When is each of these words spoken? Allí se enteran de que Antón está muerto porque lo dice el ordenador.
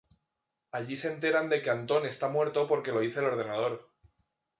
Allí 0.71 0.97
se 0.97 1.11
enteran 1.13 1.47
de 1.47 1.61
que 1.61 1.69
Antón 1.69 2.07
está 2.07 2.27
muerto 2.27 2.67
porque 2.67 2.91
lo 2.91 3.01
dice 3.01 3.19
el 3.19 3.27
ordenador. 3.27 3.87